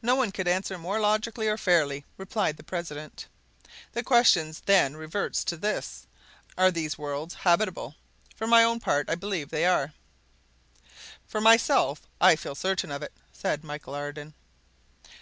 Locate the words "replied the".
2.16-2.62